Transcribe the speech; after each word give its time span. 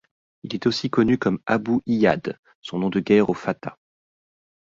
Il 0.41 0.55
est 0.55 0.65
aussi 0.65 0.89
connu 0.89 1.19
comme 1.19 1.37
Abou 1.45 1.83
Iyad, 1.85 2.35
son 2.63 2.79
nom 2.79 2.89
de 2.89 2.99
guerre 2.99 3.29
au 3.29 3.35
Fatah. 3.35 3.77